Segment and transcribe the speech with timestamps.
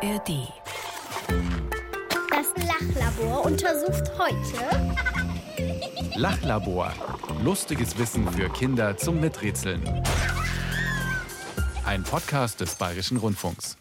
[0.00, 0.48] ARD.
[2.30, 4.94] Das Lachlabor untersucht heute
[6.14, 6.92] Lachlabor.
[7.42, 9.82] Lustiges Wissen für Kinder zum Miträtseln.
[11.84, 13.76] Ein Podcast des Bayerischen Rundfunks.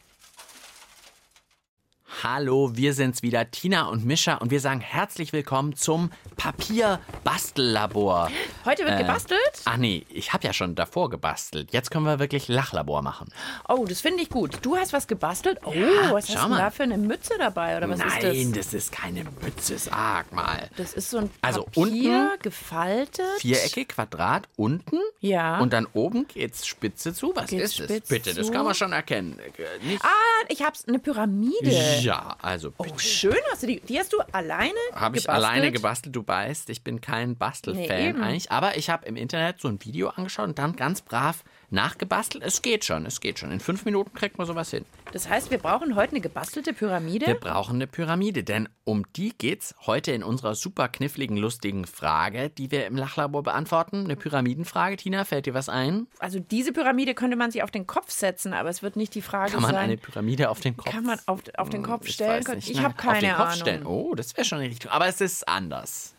[2.23, 8.31] Hallo, wir sind's wieder, Tina und Mischa, und wir sagen herzlich willkommen zum Papierbastellabor.
[8.67, 9.39] Heute wird Äh, gebastelt?
[9.65, 11.71] Ach nee, ich habe ja schon davor gebastelt.
[11.71, 13.29] Jetzt können wir wirklich Lachlabor machen.
[13.69, 14.59] Oh, das finde ich gut.
[14.61, 15.59] Du hast was gebastelt?
[15.63, 17.77] Oh, Ja, was schau hast du da für eine Mütze dabei?
[17.77, 18.65] Oder was Nein, ist das?
[18.65, 20.69] das ist keine Mütze, sag mal.
[20.77, 23.25] Das ist so ein Also Papier, unten gefaltet.
[23.39, 24.97] Vierecke, Quadrat, unten.
[25.21, 25.59] Ja.
[25.59, 27.31] Und dann oben geht's spitze zu.
[27.35, 28.51] Was Geht's ist spitz Bitte, das zu?
[28.51, 29.39] kann man schon erkennen.
[29.39, 30.09] Äh, Nicht Ah,
[30.49, 31.71] ich hab's, eine Pyramide.
[32.01, 32.99] ja, also Oh, bitte.
[32.99, 33.79] schön hast du die.
[33.79, 35.29] Die hast du alleine Habe ich gebastelt?
[35.29, 38.21] alleine gebastelt, du weißt, ich bin kein Nee, Bastelfan eben.
[38.21, 42.43] eigentlich, aber ich habe im Internet so ein Video angeschaut und dann ganz brav nachgebastelt.
[42.43, 43.51] Es geht schon, es geht schon.
[43.51, 44.83] In fünf Minuten kriegt man sowas hin.
[45.13, 47.27] Das heißt, wir brauchen heute eine gebastelte Pyramide?
[47.27, 52.49] Wir brauchen eine Pyramide, denn um die geht's heute in unserer super kniffligen, lustigen Frage,
[52.49, 54.05] die wir im Lachlabor beantworten.
[54.05, 56.07] Eine Pyramidenfrage, Tina, fällt dir was ein?
[56.19, 59.21] also diese Pyramide könnte man sich auf den Kopf setzen, aber es wird nicht die
[59.21, 59.83] Frage Kann man sein.
[59.83, 60.91] eine Pyramide auf den Kopf?
[60.91, 62.43] kann man auf, auf den Kopf Ich stellen?
[62.55, 62.85] nicht, Ich nein.
[62.85, 63.59] habe keine auf den Kopf Ahnung.
[63.59, 63.85] Stellen.
[63.85, 64.89] Oh, das wäre schon richtig.
[64.89, 66.15] Aber es ist anders.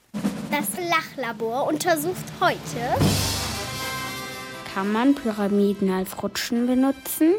[0.51, 3.05] Das Lachlabor untersucht heute
[4.73, 7.35] Kann man Pyramiden als Rutschen benutzen?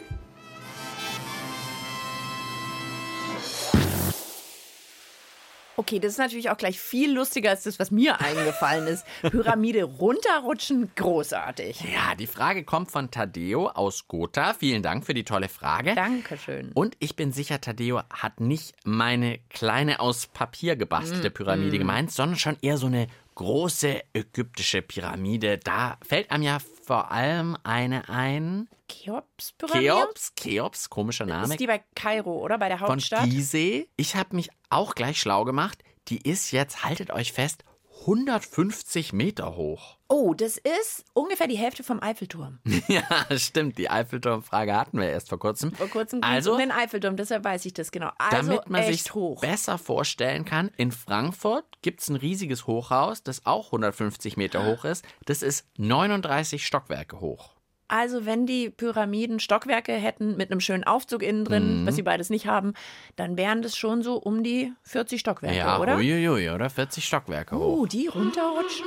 [5.79, 9.05] Okay, das ist natürlich auch gleich viel lustiger als das, was mir eingefallen ist.
[9.21, 11.79] Pyramide runterrutschen, großartig.
[11.93, 14.53] Ja, die Frage kommt von Taddeo aus Gotha.
[14.55, 15.95] Vielen Dank für die tolle Frage.
[15.95, 16.73] Dankeschön.
[16.73, 22.11] Und ich bin sicher, Taddeo hat nicht meine kleine aus Papier Mm, gebastelte Pyramide gemeint,
[22.11, 25.59] sondern schon eher so eine große ägyptische Pyramide.
[25.59, 26.57] Da fällt einem ja
[26.89, 28.67] vor allem eine ein.
[28.87, 29.91] Cheops-Pyramide?
[29.91, 31.53] Cheops, Cheops, komischer Name.
[31.53, 32.57] Ist die bei Kairo, oder?
[32.57, 33.29] Bei der von Hauptstadt?
[33.29, 33.87] Gizeh.
[33.95, 35.83] Ich habe mich auch gleich schlau gemacht.
[36.07, 37.63] Die ist jetzt, haltet euch fest,
[38.01, 39.97] 150 Meter hoch.
[40.07, 42.59] Oh, das ist ungefähr die Hälfte vom Eiffelturm.
[42.87, 43.03] ja,
[43.37, 43.77] stimmt.
[43.77, 45.71] Die Eiffelturmfrage hatten wir erst vor kurzem.
[45.73, 48.09] Vor kurzem also, um den Eiffelturm, deshalb weiß ich das genau.
[48.17, 49.41] Also damit man echt sich hoch.
[49.41, 54.85] besser vorstellen kann, in Frankfurt gibt es ein riesiges Hochhaus, das auch 150 Meter hoch
[54.85, 55.05] ist.
[55.25, 57.58] Das ist 39 Stockwerke hoch.
[57.89, 61.45] Also wenn die Pyramiden Stockwerke hätten mit einem schönen Aufzug innen Mhm.
[61.45, 62.73] drin, was sie beides nicht haben,
[63.15, 65.95] dann wären das schon so um die 40 Stockwerke, ja, oder?
[65.97, 66.69] uiuiui, oder?
[66.69, 67.79] 40 Stockwerke hoch.
[67.79, 68.85] Oh, die runterrutschen?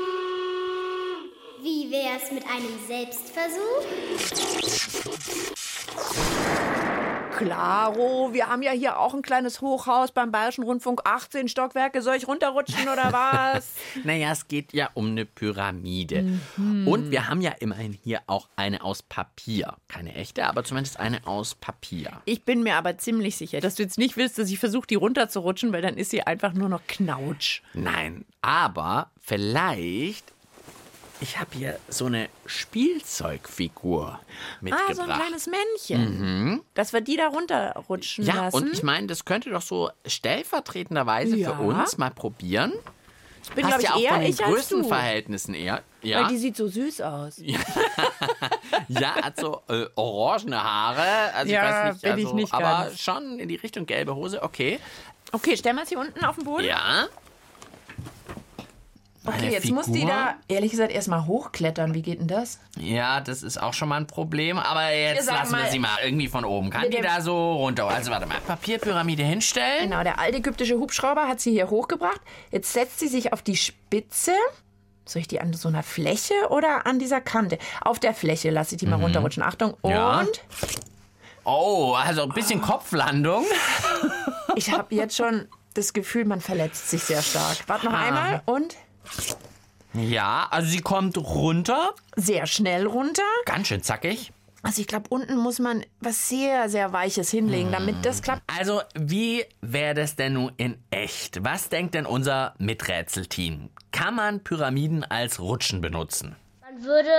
[1.62, 3.86] Wie wär's mit einem Selbstversuch?
[7.44, 12.00] Klaro, wir haben ja hier auch ein kleines Hochhaus beim Bayerischen Rundfunk, 18 Stockwerke.
[12.00, 13.72] Soll ich runterrutschen oder was?
[14.04, 16.22] Naja, es geht ja um eine Pyramide.
[16.56, 16.86] Mhm.
[16.86, 19.74] Und wir haben ja immerhin hier auch eine aus Papier.
[19.88, 22.22] Keine echte, aber zumindest eine aus Papier.
[22.26, 24.94] Ich bin mir aber ziemlich sicher, dass du jetzt nicht willst, dass ich versuche, die
[24.94, 27.62] runterzurutschen, weil dann ist sie einfach nur noch Knautsch.
[27.74, 30.32] Nein, aber vielleicht.
[31.22, 34.18] Ich habe hier so eine Spielzeugfigur
[34.60, 34.90] mitgebracht.
[34.90, 36.62] Ah, so ein kleines Männchen.
[36.74, 38.28] Dass wir die da runterrutschen Mhm.
[38.30, 38.56] ja, lassen.
[38.56, 41.54] und ich meine, das könnte doch so stellvertretenderweise Ja.
[41.54, 42.72] für uns mal probieren.
[43.44, 44.36] ich bin, glaube ich, ja auch eher von den.
[44.36, 45.82] Größenverhältnissen eher.
[46.02, 47.34] Ja, Weil die sieht so süß aus.
[48.88, 51.32] ja hat so äh, orangene Haare.
[51.34, 53.00] Also Ja, ich weiß nicht, bin also, ich nicht aber ganz.
[53.00, 54.42] schon in die Richtung gelbe Hose.
[54.42, 54.80] Okay.
[55.30, 56.64] Okay, stellen wir sie unten auf den Boden.
[56.64, 57.06] Ja.
[59.26, 60.08] Okay, jetzt muss die Figur.
[60.10, 61.94] da ehrlich gesagt erstmal hochklettern.
[61.94, 62.58] Wie geht denn das?
[62.78, 65.96] Ja, das ist auch schon mal ein Problem, aber jetzt sag lassen wir sie mal
[66.04, 66.70] irgendwie von oben.
[66.70, 67.86] Kann die da so runter?
[67.86, 69.90] Also warte mal, Papierpyramide hinstellen.
[69.90, 72.20] Genau, der alte ägyptische Hubschrauber hat sie hier hochgebracht.
[72.50, 74.32] Jetzt setzt sie sich auf die Spitze.
[75.04, 77.58] Soll ich die an so einer Fläche oder an dieser Kante?
[77.80, 79.42] Auf der Fläche lasse ich die mal runterrutschen.
[79.42, 79.74] Achtung.
[79.82, 79.96] Und Mhm.
[79.96, 80.24] Ja.
[81.44, 83.44] Oh, also ein bisschen Kopflandung.
[84.54, 87.56] ich habe jetzt schon das Gefühl, man verletzt sich sehr stark.
[87.66, 88.76] Warte noch einmal und
[89.94, 91.94] Ja, also sie kommt runter.
[92.16, 93.22] sehr schnell runter.
[93.44, 94.32] Ganz schön zackig.
[94.62, 98.42] Also ich glaube, unten muss man was sehr, sehr Weiches hinlegen, damit das klappt.
[98.46, 101.42] Also, wie wäre das denn nun in echt?
[101.44, 103.70] Was denkt denn unser Miträtselteam?
[103.90, 106.36] Kann man Pyramiden als Rutschen benutzen?
[106.60, 107.10] Man würde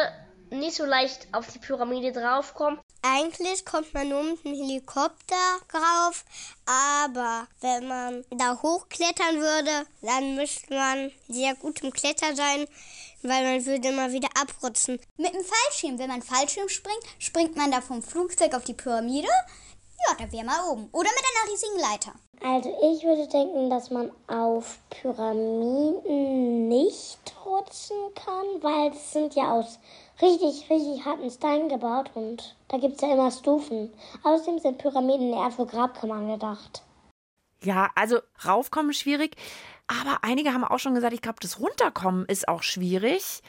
[0.51, 2.79] nicht so leicht auf die Pyramide draufkommen.
[3.05, 5.35] Eigentlich kommt man nur mit dem Helikopter
[5.67, 6.23] drauf,
[6.65, 12.65] aber wenn man da hochklettern würde, dann müsste man sehr gut im Kletter sein,
[13.21, 15.01] weil man würde immer wieder abrutschen.
[15.17, 19.27] Mit dem Fallschirm, wenn man Fallschirm springt, springt man da vom Flugzeug auf die Pyramide.
[19.27, 20.87] Ja, da wäre man oben.
[20.93, 22.13] Oder mit einer riesigen Leiter.
[22.41, 29.51] Also ich würde denken, dass man auf Pyramiden nicht rutschen kann, weil es sind ja
[29.51, 29.77] aus
[30.21, 33.91] richtig, richtig harten Stein gebaut und da gibt es ja immer Stufen.
[34.23, 36.83] Außerdem sind Pyramiden eher für Grabkammern gedacht.
[37.63, 39.35] Ja, also raufkommen schwierig.
[39.87, 43.41] Aber einige haben auch schon gesagt, ich glaube, das Runterkommen ist auch schwierig.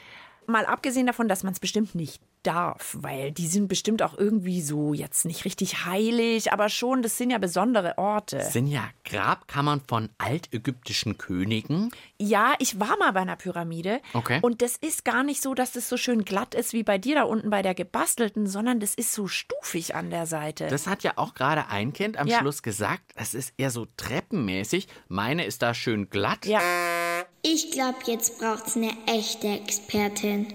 [0.47, 4.61] Mal abgesehen davon, dass man es bestimmt nicht darf, weil die sind bestimmt auch irgendwie
[4.61, 8.37] so jetzt nicht richtig heilig, aber schon, das sind ja besondere Orte.
[8.37, 11.91] Das sind ja Grabkammern von altägyptischen Königen.
[12.19, 13.99] Ja, ich war mal bei einer Pyramide.
[14.13, 14.39] Okay.
[14.41, 17.15] Und das ist gar nicht so, dass das so schön glatt ist wie bei dir
[17.15, 20.67] da unten bei der gebastelten, sondern das ist so stufig an der Seite.
[20.67, 22.39] Das hat ja auch gerade ein Kind am Ja.
[22.39, 23.03] Schluss gesagt.
[23.15, 24.87] Das ist eher so treppenmäßig.
[25.07, 26.45] Meine ist da schön glatt.
[26.45, 26.61] ja.
[27.47, 30.47] Ich glaube, jetzt braucht's eine echte Expertin.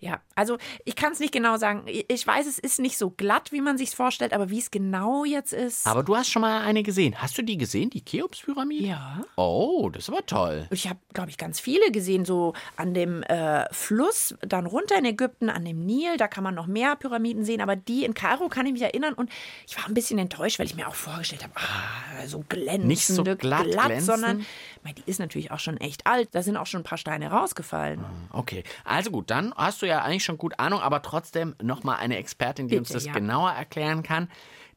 [0.00, 1.84] Ja, also ich kann es nicht genau sagen.
[1.86, 5.24] Ich weiß, es ist nicht so glatt, wie man sich vorstellt, aber wie es genau
[5.24, 5.86] jetzt ist.
[5.86, 7.14] Aber du hast schon mal eine gesehen.
[7.20, 8.86] Hast du die gesehen, die Cheops-Pyramide?
[8.86, 9.20] ja.
[9.36, 10.66] Oh, das war toll.
[10.70, 15.04] Ich habe, glaube ich, ganz viele gesehen, so an dem äh, Fluss, dann runter in
[15.04, 18.48] Ägypten, an dem Nil, da kann man noch mehr Pyramiden sehen, aber die in Kairo
[18.48, 19.30] kann ich mich erinnern und
[19.66, 23.06] ich war ein bisschen enttäuscht, weil ich mir auch vorgestellt habe, ah, so glänzend, Nicht
[23.06, 24.02] so glatt glänzend.
[24.02, 24.46] sondern
[24.82, 27.30] mei, die ist natürlich auch schon echt alt, da sind auch schon ein paar Steine
[27.30, 28.04] rausgefallen.
[28.30, 32.16] Okay, also gut, dann hast du ja eigentlich schon gut Ahnung, aber trotzdem nochmal eine
[32.16, 33.12] Expertin, die uns Bitte, das ja.
[33.12, 34.28] genauer erklären kann.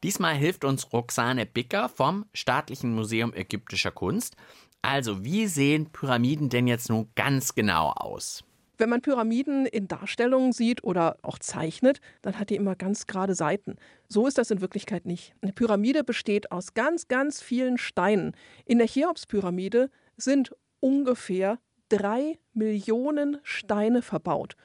[0.02, 4.36] Diesmal hilft uns Roxane Bicker vom Staatlichen Museum Ägyptischer Kunst.
[4.82, 8.44] Also, wie sehen Pyramiden denn jetzt nun ganz genau aus?
[8.78, 13.34] Wenn man Pyramiden in Darstellungen sieht oder auch zeichnet, dann hat die immer ganz gerade
[13.34, 13.76] Seiten.
[14.08, 15.34] So ist das in Wirklichkeit nicht.
[15.40, 18.32] Eine Pyramide besteht aus ganz, ganz vielen Steinen.
[18.66, 21.58] In der Cheops-Pyramide sind ungefähr
[21.88, 24.56] drei Millionen Steine verbaut.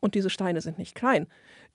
[0.00, 1.26] Und diese Steine sind nicht klein.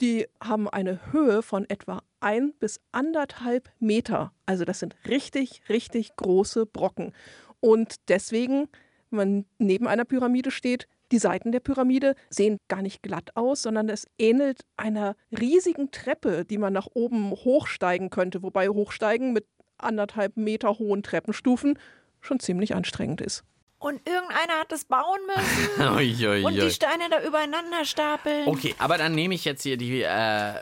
[0.02, 4.32] Die haben eine Höhe von etwa ein bis anderthalb Meter.
[4.46, 7.14] Also das sind richtig, richtig große Brocken.
[7.60, 8.70] Und deswegen,
[9.10, 13.62] wenn man neben einer Pyramide steht, die Seiten der Pyramide sehen gar nicht glatt aus,
[13.62, 19.46] sondern es ähnelt einer riesigen Treppe, die man nach oben hochsteigen könnte, wobei Hochsteigen mit
[19.78, 21.78] anderthalb Meter hohen Treppenstufen
[22.22, 23.44] schon ziemlich anstrengend ist.
[23.80, 26.44] Und irgendeiner hat das bauen müssen Uiuiui.
[26.46, 28.48] und die Steine da übereinander stapeln.
[28.48, 30.54] Okay, aber dann nehme ich jetzt hier die äh,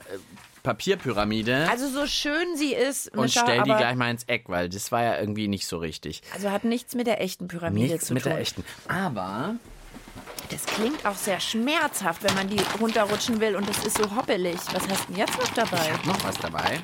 [0.64, 4.46] Papierpyramide Also so schön sie ist, und Mischa, stell die aber- gleich mal ins Eck,
[4.48, 6.22] weil das war ja irgendwie nicht so richtig.
[6.34, 8.32] Also hat nichts mit der echten Pyramide Nichts zu mit tun.
[8.32, 8.64] der echten.
[8.88, 9.56] Aber
[10.52, 14.58] Das klingt auch sehr schmerzhaft, wenn man die runterrutschen will und es ist so hoppelig.
[14.74, 15.92] Was hast du denn jetzt noch dabei?
[16.06, 16.80] noch was dabei.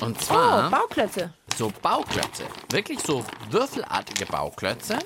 [0.00, 1.32] Und Oh, zwar Bauklötze.
[1.56, 2.44] so Bauklötze.
[2.70, 4.98] Wirklich so würfelartige Bauklötze.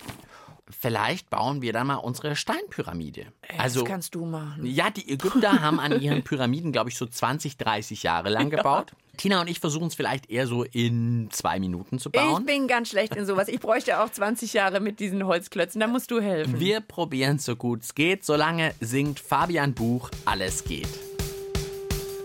[0.78, 3.26] Vielleicht bauen wir dann mal unsere Steinpyramide.
[3.58, 4.64] Also das kannst du machen.
[4.66, 8.92] Ja, die Ägypter haben an ihren Pyramiden, glaube ich, so 20, 30 Jahre lang gebaut.
[9.16, 12.46] Tina und ich versuchen es vielleicht eher so in zwei Minuten zu Ich bauen.
[12.46, 13.48] bin ganz schlecht in sowas.
[13.48, 15.78] Ich bräuchte auch 20 Jahre mit diesen Holzklötzen.
[15.80, 16.58] Da musst du helfen.
[16.58, 18.24] Wir probieren es so gut es geht.
[18.24, 20.88] Solange singt Fabian Buch Alles geht.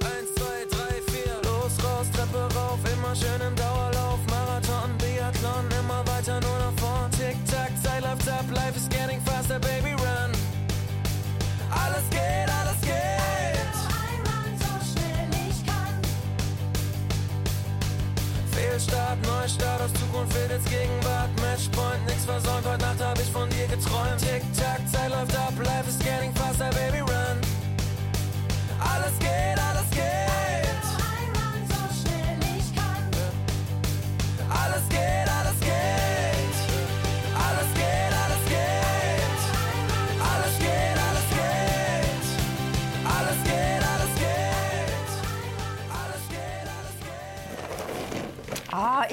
[0.03, 3.55] Eins, zwei, drei, vier, los, raus, Treppe rauf, immer schön im
[18.86, 23.50] Fehlstart, Neustart, aus Zukunft wird jetzt Gegenwart, Matchpoint, nix versäumt, heute Nacht hab ich von
[23.50, 24.20] dir geträumt.
[24.20, 27.42] Tick, tack, Zeit läuft ab, life is getting faster, baby, run.
[28.80, 30.64] Alles geht, alles geht.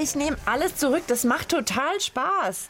[0.02, 1.04] Ich nehme alles zurück.
[1.06, 2.68] Das macht total Spaß.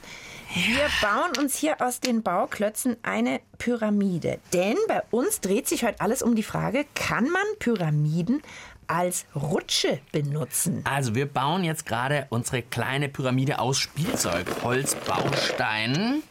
[0.54, 4.38] Wir bauen uns hier aus den Bauklötzen eine Pyramide.
[4.52, 8.42] Denn bei uns dreht sich heute alles um die Frage, kann man Pyramiden
[8.86, 10.82] als Rutsche benutzen?
[10.84, 16.22] Also wir bauen jetzt gerade unsere kleine Pyramide aus Spielzeug, Holzbausteinen.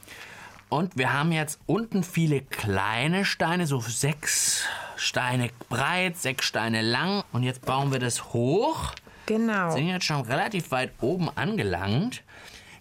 [0.69, 4.65] Und wir haben jetzt unten viele kleine Steine, so sechs
[4.95, 7.23] Steine breit, sechs Steine lang.
[7.31, 8.93] Und jetzt bauen wir das hoch.
[9.25, 9.71] Genau.
[9.71, 12.23] Sind jetzt schon relativ weit oben angelangt.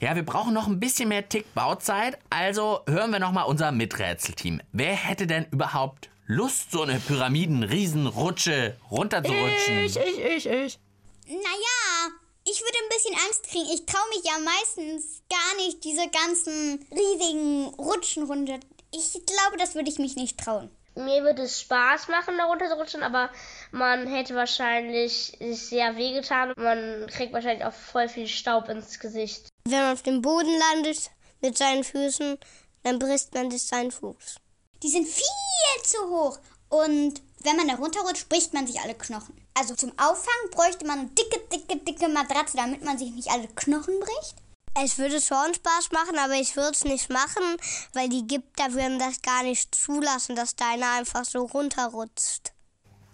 [0.01, 2.19] Ja, wir brauchen noch ein bisschen mehr Tick Bauzeit.
[2.31, 4.63] Also hören wir noch mal unser Miträtselteam.
[4.73, 9.79] Wer hätte denn überhaupt Lust, so eine Pyramiden-Riesenrutsche runterzurutschen?
[9.85, 10.79] Ich, ich, ich, ich.
[11.27, 13.67] Naja, ich würde ein bisschen Angst kriegen.
[13.75, 18.59] Ich traue mich ja meistens gar nicht, diese ganzen riesigen Rutschen runter.
[18.93, 20.71] Ich glaube, das würde ich mich nicht trauen.
[21.05, 23.31] Mir würde es Spaß machen, da runter zu rutschen, aber
[23.73, 26.53] man hätte wahrscheinlich sich sehr wehgetan.
[26.57, 29.49] Man kriegt wahrscheinlich auch voll viel Staub ins Gesicht.
[29.65, 32.39] Wenn man auf dem Boden landet mit seinen Füßen,
[32.83, 34.37] dann bricht man sich seinen Fuß.
[34.83, 36.39] Die sind viel zu hoch.
[36.69, 39.35] Und wenn man da runterrutscht, bricht man sich alle Knochen.
[39.55, 43.49] Also zum Auffangen bräuchte man eine dicke, dicke, dicke Matratze, damit man sich nicht alle
[43.49, 44.37] Knochen bricht.
[44.79, 47.43] Es würde schon Spaß machen, aber ich würde es nicht machen,
[47.93, 52.53] weil die Gipter würden das gar nicht zulassen, dass deiner einfach so runterrutscht.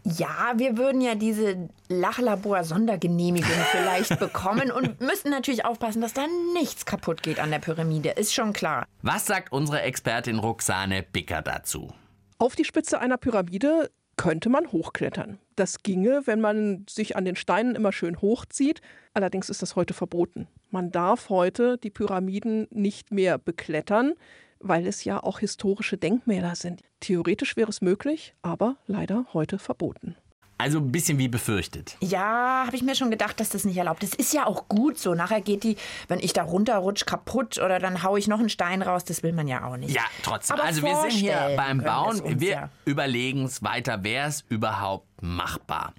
[0.04, 6.86] Ja, wir würden ja diese Lachlabor-Sondergenehmigung vielleicht bekommen und müssten natürlich aufpassen, dass da nichts
[6.86, 8.10] kaputt geht an der Pyramide.
[8.10, 8.86] Ist schon klar.
[9.02, 11.92] Was sagt unsere Expertin Roxane Bicker dazu?
[12.38, 15.38] Auf die Spitze einer Pyramide könnte man hochklettern.
[15.56, 18.80] Das ginge, wenn man sich an den Steinen immer schön hochzieht.
[19.16, 20.46] Allerdings ist das heute verboten.
[20.70, 24.12] Man darf heute die Pyramiden nicht mehr beklettern,
[24.60, 26.82] weil es ja auch historische Denkmäler sind.
[27.00, 30.16] Theoretisch wäre es möglich, aber leider heute verboten.
[30.58, 31.96] Also ein bisschen wie befürchtet.
[32.00, 34.16] Ja, habe ich mir schon gedacht, dass das nicht erlaubt ist.
[34.16, 35.14] Ist ja auch gut so.
[35.14, 38.82] Nachher geht die, wenn ich da runterrutsche, kaputt oder dann haue ich noch einen Stein
[38.82, 39.04] raus.
[39.04, 39.94] Das will man ja auch nicht.
[39.94, 40.56] Ja, trotzdem.
[40.56, 42.20] Aber also wir sind hier beim Bauen.
[42.20, 42.70] uns Wir ja.
[42.84, 44.04] überlegen es weiter.
[44.04, 45.94] Wäre es überhaupt machbar?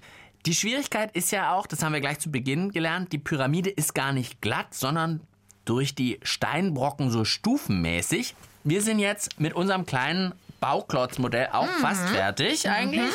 [0.46, 3.94] Die Schwierigkeit ist ja auch, das haben wir gleich zu Beginn gelernt, die Pyramide ist
[3.94, 5.20] gar nicht glatt, sondern
[5.64, 8.34] durch die Steinbrocken so stufenmäßig.
[8.64, 11.80] Wir sind jetzt mit unserem kleinen Bauklotzmodell auch Mhm.
[11.80, 13.12] fast fertig eigentlich.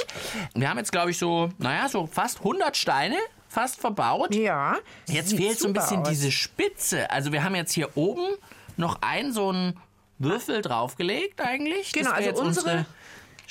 [0.53, 3.17] Wir haben jetzt, glaube ich, so, naja, so fast 100 Steine
[3.49, 4.33] fast verbaut.
[4.35, 4.77] Ja.
[5.07, 6.09] Jetzt fehlt so ein bisschen aus.
[6.09, 7.09] diese Spitze.
[7.11, 8.35] Also wir haben jetzt hier oben
[8.77, 9.79] noch einen so einen
[10.19, 11.91] Würfel draufgelegt eigentlich.
[11.91, 12.85] Genau, das also jetzt unsere-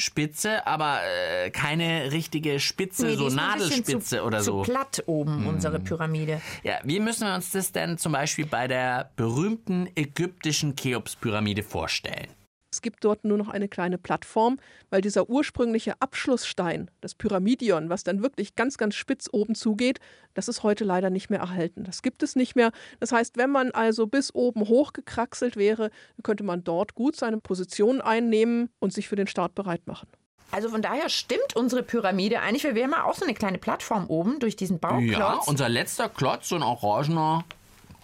[0.03, 4.59] Spitze, aber äh, keine richtige Spitze, Nee, so Nadelspitze zu, oder zu so.
[4.59, 4.65] Hm.
[4.65, 6.41] platt oben, unsere Pyramide.
[6.63, 12.29] Ja, wie müssen wir uns das denn zum Beispiel bei der berühmten ägyptischen Cheops-Pyramide vorstellen?
[12.73, 18.03] Es gibt dort nur noch eine kleine Plattform, weil dieser ursprüngliche Abschlussstein, das Pyramidion, was
[18.03, 20.01] dann wirklich ganz, ganz spitz oben zugeht,
[20.33, 21.85] das ist heute leider nicht mehr erhalten.
[21.85, 22.73] Das gibt es nicht mehr.
[22.99, 25.91] Das heißt, wenn man also bis oben hochgekraxelt wäre,
[26.23, 30.09] könnte man dort gut seine Position einnehmen und sich für den Start bereit machen.
[30.51, 33.59] Also von daher stimmt unsere Pyramide eigentlich, weil wir haben ja auch so eine kleine
[33.59, 35.19] Plattform oben durch diesen Bauklotz.
[35.19, 37.45] Ja, unser letzter Klotz, so ein orangener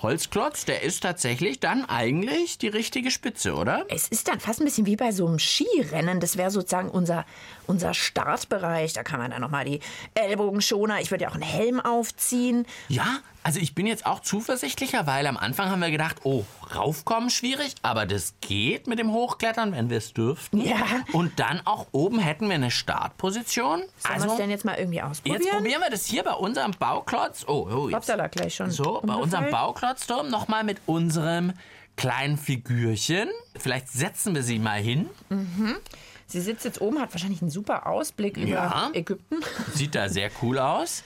[0.01, 3.85] Holzklotz, der ist tatsächlich dann eigentlich die richtige Spitze, oder?
[3.89, 6.21] Es ist dann fast ein bisschen wie bei so einem Skirennen.
[6.21, 7.27] Das wäre sozusagen unser,
[7.69, 8.93] unser Startbereich.
[8.93, 9.81] Da kann man dann nochmal die
[10.15, 11.01] Ellbogenschoner.
[11.01, 12.67] Ich würde ja auch einen Helm aufziehen.
[12.89, 16.45] Ja, also ich bin jetzt auch zuversichtlicher, weil am Anfang haben wir gedacht, oh,
[16.75, 20.61] raufkommen schwierig, aber das geht mit dem Hochklettern, wenn wir es dürften.
[20.61, 20.77] Ja.
[21.13, 23.85] Und dann auch oben hätten wir eine Startposition.
[23.99, 25.43] Sollen wir es denn jetzt mal irgendwie ausprobieren?
[25.43, 27.45] Jetzt probieren wir das hier bei unserem Bauklotz.
[27.47, 27.97] Oh, oh jetzt.
[27.97, 28.71] Hoppsala, gleich schon.
[28.71, 31.53] So, bei unserem Bauklotzturm nochmal mit unserem
[31.97, 33.29] kleinen Figürchen.
[33.59, 35.09] Vielleicht setzen wir sie mal hin.
[36.31, 38.45] Sie sitzt jetzt oben, hat wahrscheinlich einen super Ausblick Ja.
[38.89, 39.37] über Ägypten.
[39.75, 41.03] Sieht da sehr cool aus.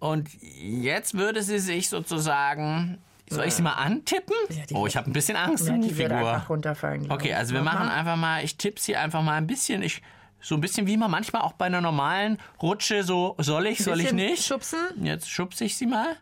[0.00, 2.98] Und jetzt würde sie sich sozusagen.
[3.30, 4.34] Soll ich sie mal antippen?
[4.68, 6.16] die oh, ich habe ein bisschen Angst Ja, um die die Figur.
[6.16, 7.10] einfach runterfallen.
[7.10, 9.82] Okay, also wir Mach machen einfach mal, ich tippe sie einfach mal ein bisschen.
[9.82, 10.02] Ich,
[10.40, 14.00] so ein bisschen wie man manchmal auch bei einer normalen Rutsche so, soll ich, soll
[14.00, 14.44] ich nicht?
[14.44, 14.78] schubsen.
[15.02, 16.16] Jetzt schubse ich sie mal.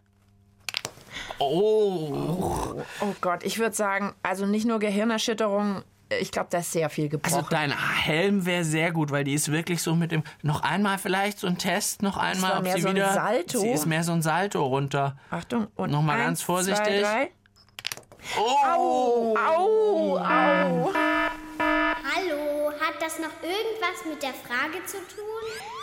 [1.38, 5.82] Oh, Oh Gott, ich würde sagen, also nicht nur Gehirnerschütterung,
[6.18, 7.34] ich glaube, da ist sehr viel gebrochen.
[7.36, 10.22] also dein Helm wäre sehr gut, weil die ist wirklich so mit dem.
[10.42, 13.12] Noch einmal vielleicht so ein Test, noch einmal, war ob mehr sie so ein wieder.
[13.12, 13.60] Salto.
[13.60, 15.16] Sie ist mehr so ein Salto runter.
[15.30, 17.00] Achtung, und Noch mal eins, ganz vorsichtig.
[17.00, 17.30] Zwei, drei.
[18.38, 20.92] Oh, Au, au.
[20.92, 25.79] Hallo, hat das noch irgendwas mit der Frage zu tun?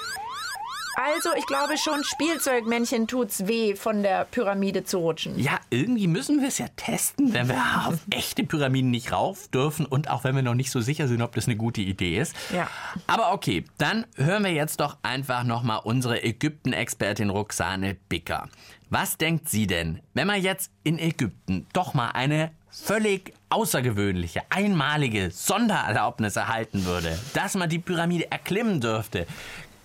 [1.00, 5.38] Also, ich glaube schon, Spielzeugmännchen tut's weh, von der Pyramide zu rutschen.
[5.38, 9.86] Ja, irgendwie müssen wir es ja testen, wenn wir auf echte Pyramiden nicht rauf dürfen
[9.86, 12.36] und auch wenn wir noch nicht so sicher sind, ob das eine gute Idee ist.
[12.52, 12.68] Ja.
[13.06, 18.50] Aber okay, dann hören wir jetzt doch einfach nochmal unsere Ägypten-Expertin Roxane Bicker.
[18.90, 25.32] Was denkt sie denn, wenn man jetzt in Ägypten doch mal eine völlig außergewöhnliche, einmalige
[25.32, 29.26] Sondererlaubnis erhalten würde, dass man die Pyramide erklimmen dürfte,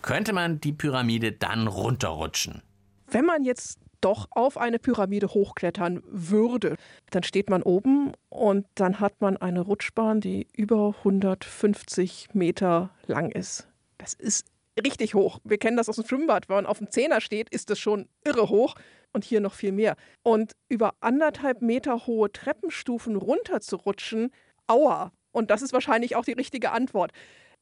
[0.02, 2.62] könnte man die Pyramide dann runterrutschen?
[3.06, 6.76] Wenn man jetzt doch auf eine Pyramide hochklettern würde,
[7.10, 13.30] dann steht man oben und dann hat man eine Rutschbahn, die über 150 Meter lang
[13.30, 13.68] ist.
[13.98, 14.46] Das ist
[14.82, 15.38] richtig hoch.
[15.44, 16.48] Wir kennen das aus dem Schwimmbad.
[16.48, 18.74] Wenn man auf dem Zehner steht, ist das schon irre hoch
[19.12, 19.96] und hier noch viel mehr.
[20.22, 24.30] Und über anderthalb Meter hohe Treppenstufen runterzurutschen,
[24.66, 25.12] aua.
[25.30, 27.12] Und das ist wahrscheinlich auch die richtige Antwort.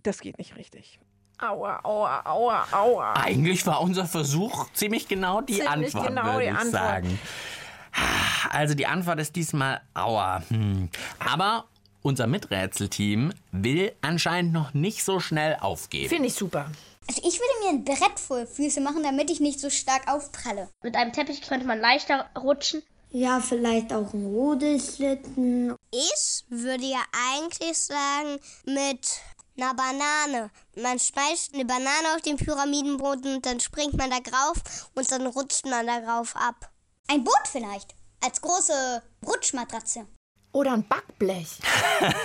[0.03, 0.99] Das geht nicht richtig.
[1.41, 3.13] Aua, aua, aua, aua.
[3.15, 6.73] Eigentlich war unser Versuch ziemlich genau die Ziemlich Antwort, genau würde die ich Antwort.
[6.73, 7.19] sagen.
[8.51, 10.43] Also die Antwort ist diesmal Aua.
[10.49, 10.89] Hm.
[11.19, 11.65] Aber
[12.03, 16.09] unser Miträtselteam will anscheinend noch nicht so schnell aufgeben.
[16.09, 16.71] Finde ich super.
[17.09, 20.69] Also ich würde mir ein Brett vor Füße machen, damit ich nicht so stark aufpralle.
[20.83, 22.83] Mit einem Teppich könnte man leichter rutschen.
[23.11, 25.75] Ja, vielleicht auch ein Rodelschlitten.
[25.91, 27.03] Ich würde ja
[27.35, 29.21] eigentlich sagen, mit
[29.61, 30.51] einer Banane.
[30.77, 35.27] Man schmeißt eine Banane auf den Pyramidenboden und dann springt man da drauf und dann
[35.27, 36.71] rutscht man da drauf ab.
[37.09, 37.95] Ein Boot vielleicht.
[38.23, 40.07] Als große Rutschmatratze.
[40.53, 41.59] Oder ein Backblech.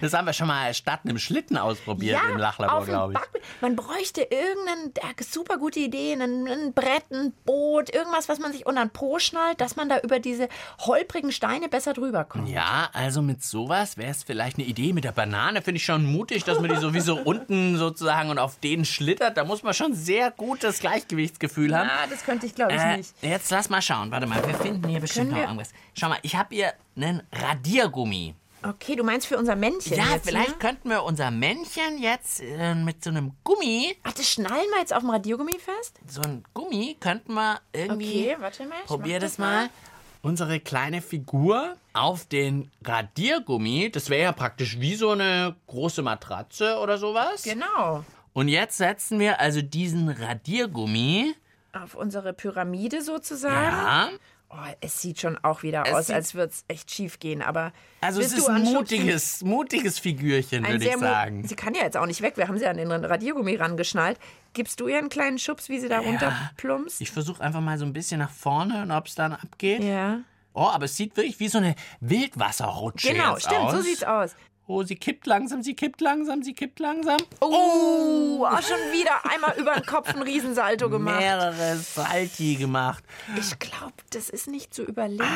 [0.00, 3.18] Das haben wir schon mal statt einem Schlitten ausprobiert im Lachlabor, glaube ich.
[3.18, 3.42] Backblech.
[3.60, 4.90] Man bräuchte irgendeine
[5.28, 9.18] super gute Idee, ein, ein Brett, ein Boot, irgendwas, was man sich unter den Po
[9.18, 10.48] schnallt, dass man da über diese
[10.80, 12.48] holprigen Steine besser drüber kommt.
[12.48, 14.92] Ja, also mit sowas wäre es vielleicht eine Idee.
[14.92, 18.58] Mit der Banane finde ich schon mutig, dass man die sowieso unten sozusagen und auf
[18.60, 19.36] denen schlittert.
[19.36, 21.88] Da muss man schon sehr gutes Gleichgewichtsgefühl haben.
[21.92, 23.14] Na, das könnte ich, glaube ich, Äh, nicht.
[23.22, 24.10] jetzt lass mal schauen.
[24.10, 25.70] Warte mal, wir finden hier bestimmt noch irgendwas.
[25.94, 28.34] Schau mal, ich habe hier einen Radiergummi.
[28.62, 30.56] Okay, du meinst für unser Männchen Ja, jetzt, vielleicht Ne?
[30.58, 34.92] könnten wir unser Männchen jetzt äh, mit so einem Gummi, Ach, das schnallen wir jetzt
[34.92, 35.98] auf dem Radiergummi fest?
[36.06, 38.32] so ein Gummi, könnten wir irgendwie.
[38.32, 38.76] Okay, warte mal.
[38.82, 39.70] ich Probier das mal.
[40.22, 43.90] Unsere kleine Figur auf den Radiergummi.
[43.90, 47.42] Das wäre ja praktisch wie so eine große Matratze oder sowas.
[47.44, 48.04] Genau.
[48.34, 51.34] Und jetzt setzen wir also diesen Radiergummi.
[51.72, 53.54] Auf unsere Pyramide sozusagen.
[53.76, 54.10] Ja.
[54.52, 57.72] Oh, es sieht schon auch wieder Es aus, als würde es echt schief gehen, aber.
[58.00, 61.46] Also es ist ein mutiges, mutiges Figürchen, würde ich sagen.
[61.46, 62.36] Sie kann ja jetzt auch nicht weg.
[62.36, 64.18] Wir haben sie an den Radiergummi rangeschnallt.
[64.52, 67.00] Gibst du ihr einen kleinen Schubs, wie sie da runterplumpst?
[67.00, 69.84] Ich versuche einfach mal so ein bisschen nach vorne und ob es dann abgeht.
[69.84, 70.18] Ja.
[70.52, 73.72] Oh, aber es sieht wirklich wie so eine Wildwasserrutsche Genau, stimmt, aus.
[73.72, 74.34] so sieht's aus.
[74.72, 77.16] Oh, sie kippt langsam, sie kippt langsam, sie kippt langsam.
[77.40, 81.18] Oh, auch schon wieder einmal über den Kopf ein Riesensalto gemacht.
[81.18, 83.02] Mehrere Salti gemacht.
[83.36, 85.26] Ich glaube, das ist nicht zu überleben.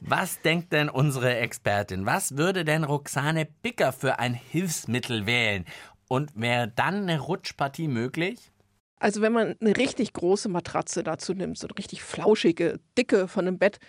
[0.00, 2.06] Was denkt denn unsere Expertin?
[2.06, 5.64] Was würde denn Roxane Bicker für ein Hilfsmittel wählen?
[6.06, 8.52] Und wäre dann eine Rutschpartie möglich?
[9.00, 13.48] Also wenn man eine richtig große Matratze dazu nimmt, so eine richtig flauschige, dicke von
[13.48, 13.80] einem Bett,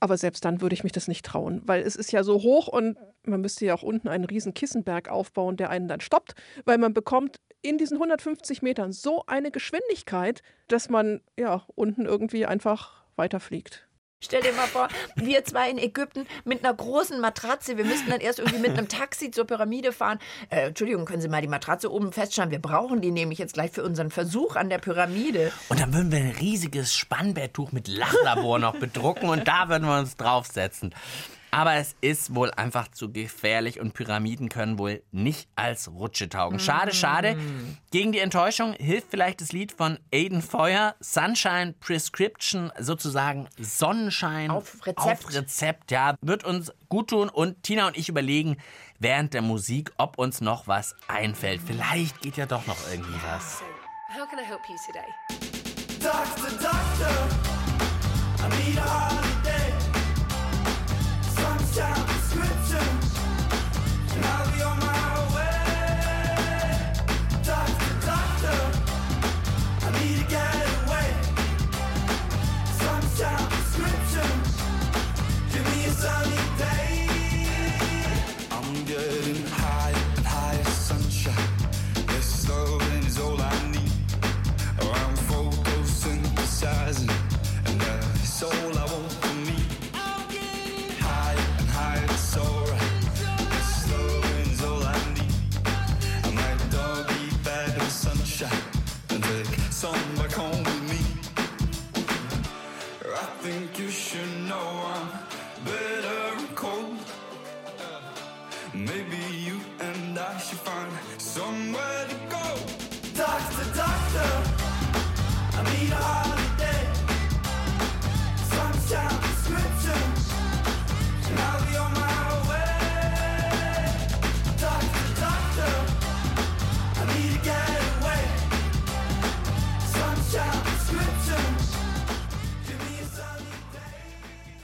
[0.00, 2.68] aber selbst dann würde ich mich das nicht trauen, weil es ist ja so hoch
[2.68, 6.78] und man müsste ja auch unten einen riesen Kissenberg aufbauen, der einen dann stoppt, weil
[6.78, 13.04] man bekommt in diesen 150 Metern so eine Geschwindigkeit, dass man ja unten irgendwie einfach
[13.16, 13.87] weiterfliegt.
[14.20, 17.76] Stell dir mal vor, wir zwei in Ägypten mit einer großen Matratze.
[17.76, 20.18] Wir müssten dann erst irgendwie mit einem Taxi zur Pyramide fahren.
[20.50, 22.50] Äh, Entschuldigung, können Sie mal die Matratze oben feststellen?
[22.50, 25.52] Wir brauchen die nämlich jetzt gleich für unseren Versuch an der Pyramide.
[25.68, 30.00] Und dann würden wir ein riesiges Spannbetttuch mit Lachlabor noch bedrucken und da würden wir
[30.00, 30.92] uns draufsetzen.
[31.50, 36.58] Aber es ist wohl einfach zu gefährlich und Pyramiden können wohl nicht als Rutsche taugen.
[36.60, 37.36] Schade, schade.
[37.90, 44.86] Gegen die Enttäuschung hilft vielleicht das Lied von Aiden Feuer, Sunshine Prescription, sozusagen Sonnenschein Auf
[44.86, 44.98] Rezept.
[44.98, 46.14] Auf Rezept, ja.
[46.20, 48.56] Wird uns gut tun und Tina und ich überlegen
[48.98, 51.60] während der Musik, ob uns noch was einfällt.
[51.64, 53.62] Vielleicht geht ja doch noch irgendwie was.
[54.14, 55.06] How can I help you today?
[56.00, 57.28] Doctor, doctor,
[58.40, 58.97] I need a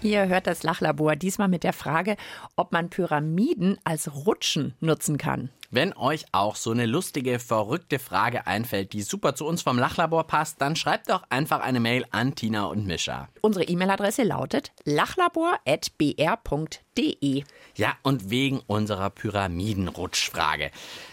[0.05, 2.17] Ihr hört das Lachlabor diesmal mit der Frage,
[2.57, 5.51] ob man Pyramiden als Rutschen nutzen kann.
[5.75, 10.29] Wenn euch auch so eine lustige, verrückte Frage einfällt, die super zu uns vom Lachlabor
[10.29, 13.29] passt, dann schreibt doch einfach eine Mail an Tina und Mischa.
[13.41, 17.43] Unsere E-Mail-Adresse lautet lachlabor.br.de.
[17.77, 20.71] Ja, und wegen unserer Pyramidenrutschfrage.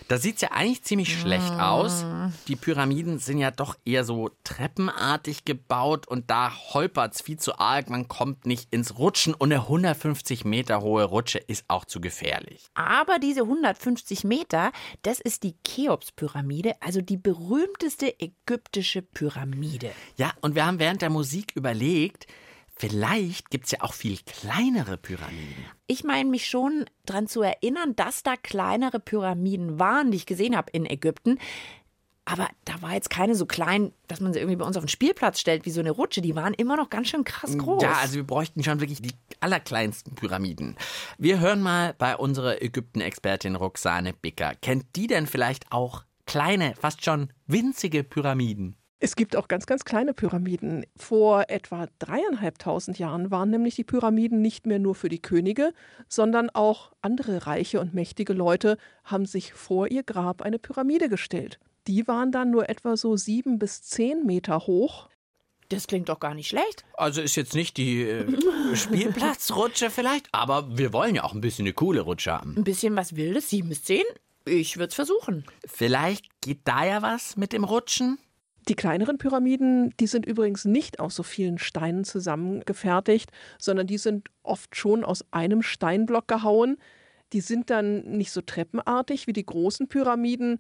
[0.08, 2.06] Da sieht's ja eigentlich ziemlich schlecht aus.
[2.48, 7.90] Die Pyramiden sind ja doch eher so treppenartig gebaut und da holpert's viel zu arg.
[7.90, 12.66] Man kommt nicht ins Rutschen und eine 150 Meter hohe Rutsche ist auch zu gefährlich.
[12.74, 19.92] Aber diese 150 Meter, das ist die Cheops-Pyramide, also die berühmteste ägyptische Pyramide.
[20.18, 22.28] Ja, und wir haben während der Musik überlegt,
[22.76, 25.66] vielleicht gibt es ja auch viel kleinere Pyramiden.
[25.88, 30.56] Ich meine mich schon daran zu erinnern, dass da kleinere Pyramiden waren, die ich gesehen
[30.56, 31.38] habe in Ägypten.
[32.32, 34.88] Aber da war jetzt keine so klein, dass man sie irgendwie bei uns auf den
[34.88, 36.22] Spielplatz stellt, wie so eine Rutsche.
[36.22, 37.84] Die waren immer noch ganz schön krass groß.
[37.84, 40.78] Ja, also wir bräuchten schon wirklich die allerkleinsten Pyramiden.
[41.18, 44.54] Wir hören mal bei unserer Ägypten-Expertin Roxane Bicker.
[44.62, 48.78] Kennt die denn vielleicht auch kleine, fast schon winzige Pyramiden?
[49.02, 50.86] Es gibt auch ganz, ganz kleine Pyramiden.
[50.96, 55.74] Vor etwa dreieinhalbtausend Jahren waren nämlich die Pyramiden nicht mehr nur für die Könige,
[56.08, 61.60] sondern auch andere reiche und mächtige Leute haben sich vor ihr Grab eine Pyramide gestellt.
[61.88, 65.10] Die waren dann nur etwa so sieben bis zehn Meter hoch.
[65.70, 66.84] Das klingt doch gar nicht schlecht.
[66.94, 68.26] Also ist jetzt nicht die äh,
[68.76, 72.56] Spielplatzrutsche vielleicht, aber wir wollen ja auch ein bisschen eine coole Rutsche haben.
[72.58, 74.04] Ein bisschen was Wildes, sieben bis zehn?
[74.46, 75.46] Ich würde es versuchen.
[75.66, 78.18] Vielleicht geht da ja was mit dem Rutschen?
[78.68, 84.30] Die kleineren Pyramiden, die sind übrigens nicht aus so vielen Steinen zusammengefertigt, sondern die sind
[84.44, 86.78] oft schon aus einem Steinblock gehauen.
[87.34, 90.60] Die sind dann nicht so treppenartig wie die großen Pyramiden,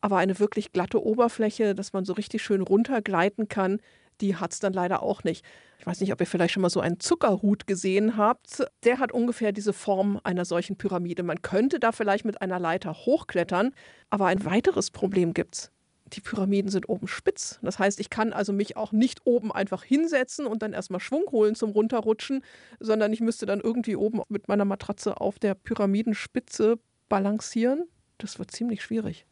[0.00, 3.80] aber eine wirklich glatte Oberfläche, dass man so richtig schön runtergleiten kann,
[4.20, 5.44] die hat es dann leider auch nicht.
[5.78, 8.64] Ich weiß nicht, ob ihr vielleicht schon mal so einen Zuckerhut gesehen habt.
[8.84, 11.22] Der hat ungefähr diese Form einer solchen Pyramide.
[11.22, 13.72] Man könnte da vielleicht mit einer Leiter hochklettern,
[14.10, 15.70] aber ein weiteres Problem gibt's.
[16.14, 17.60] Die Pyramiden sind oben spitz.
[17.62, 21.24] Das heißt, ich kann also mich auch nicht oben einfach hinsetzen und dann erstmal Schwung
[21.30, 22.42] holen zum Runterrutschen,
[22.80, 27.84] sondern ich müsste dann irgendwie oben mit meiner Matratze auf der Pyramidenspitze balancieren.
[28.16, 29.27] Das wird ziemlich schwierig.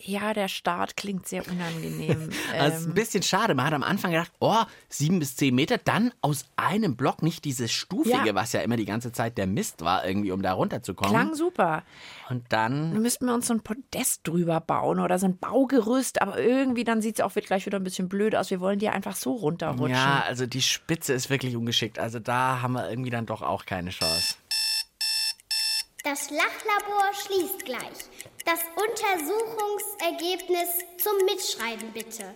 [0.00, 2.30] Ja, der Start klingt sehr unangenehm.
[2.56, 3.54] Das ist ein Ähm, bisschen schade.
[3.56, 7.44] Man hat am Anfang gedacht, oh, sieben bis zehn Meter, dann aus einem Block, nicht
[7.44, 8.34] dieses Stufige, Ja.
[8.36, 11.12] was ja immer die ganze Zeit der Mist war, irgendwie, um da runterzukommen.
[11.12, 11.82] klang super.
[12.30, 16.22] Und dann Dann müssten wir uns so ein Podest drüber bauen oder so ein Baugerüst,
[16.22, 18.50] aber irgendwie dann sieht es auch gleich wieder ein bisschen blöd aus.
[18.50, 19.90] Wir wollen die einfach so runterrutschen.
[19.90, 21.98] Ja, also die Spitze ist wirklich ungeschickt.
[21.98, 24.36] Also da haben wir irgendwie dann doch auch keine Chance.
[26.04, 28.17] Das Lachlabor schließt gleich.
[28.48, 32.34] Das Untersuchungsergebnis zum Mitschreiben bitte.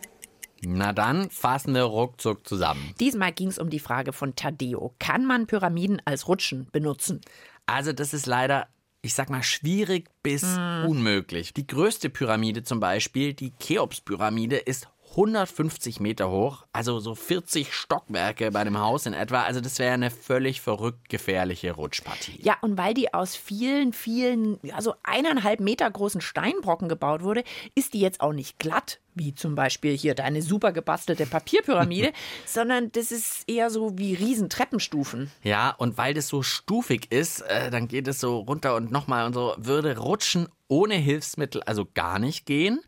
[0.61, 2.95] Na dann fassen wir ruckzuck zusammen.
[3.01, 4.95] Diesmal ging es um die Frage von Taddeo.
[4.99, 7.23] Kann man Pyramiden als Rutschen benutzen?
[7.65, 8.69] Also das ist leider,
[9.01, 10.43] ich sag mal, schwierig bis
[10.87, 11.55] unmöglich.
[11.55, 18.51] Die größte Pyramide zum Beispiel, die Cheops-Pyramide, ist 150 Meter hoch, also so 40 Stockwerke
[18.51, 19.43] bei einem Haus in etwa.
[19.43, 22.41] Also das wäre eine völlig verrückt gefährliche Rutschpartie.
[22.43, 27.45] Ja, und weil die aus vielen, vielen, also eineinhalb Meter großen Steinbrocken gebaut wurde,
[27.75, 32.13] ist die jetzt auch nicht glatt, wie zum Beispiel hier deine super gebastelte Papierpyramide,
[32.47, 35.31] sondern das ist eher so wie Riesentreppenstufen.
[35.43, 39.27] Ja, und weil das so stufig ist, äh, dann geht es so runter und nochmal
[39.27, 42.81] und so, würde Rutschen ohne Hilfsmittel also gar nicht gehen.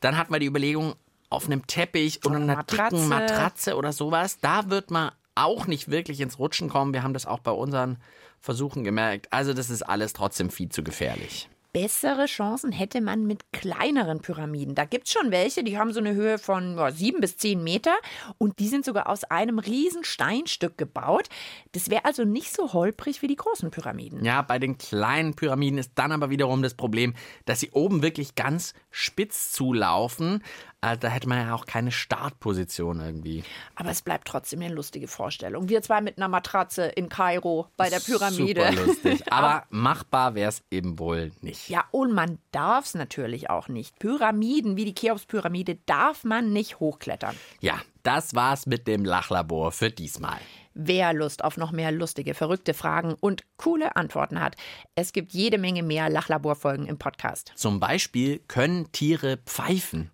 [0.00, 0.94] Dann hat man die Überlegung,
[1.30, 2.96] auf einem Teppich oder einer Matratze.
[2.96, 6.92] dicken Matratze oder sowas, da wird man auch nicht wirklich ins Rutschen kommen.
[6.92, 7.98] Wir haben das auch bei unseren
[8.40, 9.32] Versuchen gemerkt.
[9.32, 11.48] Also das ist alles trotzdem viel zu gefährlich.
[11.72, 14.74] Bessere Chancen hätte man mit kleineren Pyramiden.
[14.74, 17.62] Da gibt es schon welche, die haben so eine Höhe von ja, sieben bis zehn
[17.62, 17.94] Meter
[18.38, 21.28] und die sind sogar aus einem riesen Steinstück gebaut.
[21.72, 24.24] Das wäre also nicht so holprig wie die großen Pyramiden.
[24.24, 27.14] Ja, bei den kleinen Pyramiden ist dann aber wiederum das Problem,
[27.44, 30.42] dass sie oben wirklich ganz spitz zulaufen.
[30.80, 33.42] Also da hätte man ja auch keine Startposition irgendwie.
[33.74, 35.68] Aber es bleibt trotzdem eine lustige Vorstellung.
[35.68, 38.68] Wir zwei mit einer Matratze in Kairo bei der Pyramide.
[38.68, 39.22] Super lustig.
[39.32, 41.68] Aber machbar wäre es eben wohl nicht.
[41.68, 43.98] Ja, und man darf es natürlich auch nicht.
[43.98, 47.34] Pyramiden wie die Cheops-Pyramide darf man nicht hochklettern.
[47.60, 50.38] Ja, das war's mit dem Lachlabor für diesmal.
[50.74, 54.54] Wer Lust auf noch mehr lustige, verrückte Fragen und coole Antworten hat,
[54.94, 57.50] es gibt jede Menge mehr Lachlabor-Folgen im Podcast.
[57.56, 60.12] Zum Beispiel können Tiere pfeifen.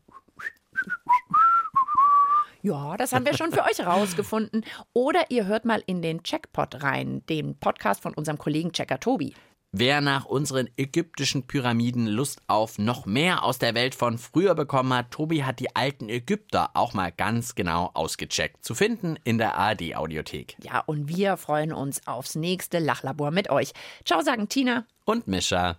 [2.62, 4.64] Ja, das haben wir schon für euch rausgefunden.
[4.94, 9.35] Oder ihr hört mal in den Checkpot rein, den Podcast von unserem Kollegen Checker Tobi.
[9.77, 14.94] Wer nach unseren ägyptischen Pyramiden Lust auf noch mehr aus der Welt von früher bekommen
[14.94, 18.64] hat, Tobi hat die alten Ägypter auch mal ganz genau ausgecheckt.
[18.64, 20.57] Zu finden in der ARD-Audiothek.
[20.62, 23.73] Ja, und wir freuen uns aufs nächste Lachlabor mit euch.
[24.05, 24.87] Ciao, sagen Tina.
[25.05, 25.77] Und Mischa.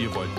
[0.00, 0.37] Ihr wollt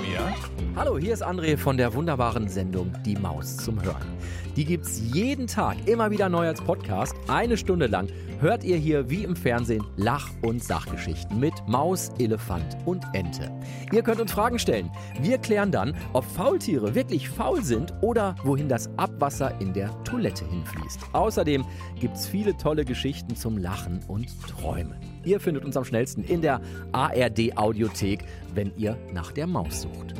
[0.75, 4.07] Hallo, hier ist André von der wunderbaren Sendung Die Maus zum Hören.
[4.55, 7.15] Die gibt's jeden Tag immer wieder neu als Podcast.
[7.27, 8.07] Eine Stunde lang
[8.39, 13.51] hört ihr hier wie im Fernsehen Lach- und Sachgeschichten mit Maus, Elefant und Ente.
[13.91, 14.89] Ihr könnt uns Fragen stellen.
[15.21, 20.45] Wir klären dann, ob Faultiere wirklich faul sind oder wohin das Abwasser in der Toilette
[20.45, 20.99] hinfließt.
[21.13, 21.65] Außerdem
[21.99, 24.97] gibt's viele tolle Geschichten zum Lachen und Träumen.
[25.29, 26.59] Ihr findet uns am schnellsten in der
[26.91, 28.21] ARD Audiothek,
[28.55, 30.15] wenn ihr nach der Maus sucht.